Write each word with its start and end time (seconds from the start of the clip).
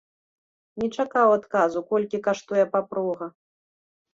Не 0.83 0.87
чакаў 1.03 1.33
адказу, 1.35 1.79
колькі 1.91 2.23
каштуе 2.29 2.65
папруга. 2.73 3.25